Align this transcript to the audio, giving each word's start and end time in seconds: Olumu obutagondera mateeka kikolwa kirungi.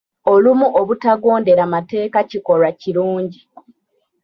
Olumu 0.33 0.67
obutagondera 0.79 1.63
mateeka 1.73 2.19
kikolwa 2.29 2.69
kirungi. 2.81 3.41